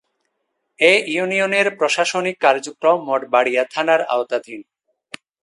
[0.79, 4.61] এ ইউনিয়নের প্রশাসনিক কার্যক্রম মঠবাড়িয়া থানার আওতাধীন।